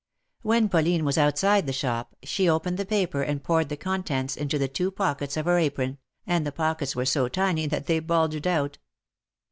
When 0.41 0.67
Pauline 0.67 1.05
was 1.05 1.19
outside 1.19 1.67
the 1.67 1.71
shop, 1.71 2.15
she 2.23 2.49
opened 2.49 2.77
the 2.79 2.87
paper 2.87 3.21
and 3.21 3.43
poured 3.43 3.69
the 3.69 3.77
contents 3.77 4.35
into 4.35 4.57
the 4.57 4.67
two 4.67 4.89
pockets 4.89 5.37
of 5.37 5.45
her 5.45 5.59
apron, 5.59 5.99
and 6.25 6.43
the 6.43 6.51
pockets 6.51 6.95
were 6.95 7.05
so 7.05 7.27
tiny 7.27 7.67
that 7.67 7.85
they 7.85 7.99
bulged 7.99 8.47
out. 8.47 8.79